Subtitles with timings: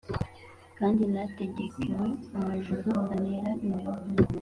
[0.77, 2.07] kandi nategekewe
[2.37, 4.01] amajoro antera imiruho